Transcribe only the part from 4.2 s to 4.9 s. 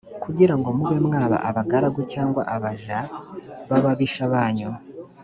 banyu,